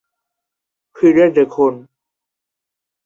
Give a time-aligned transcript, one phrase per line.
[0.95, 1.73] ফিরে দেখুন।